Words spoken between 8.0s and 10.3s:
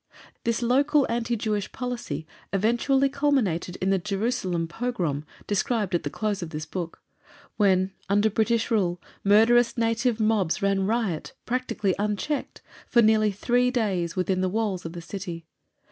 under British rule, murderous native